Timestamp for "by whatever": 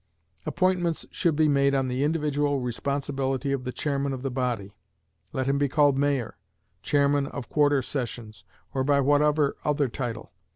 8.83-9.57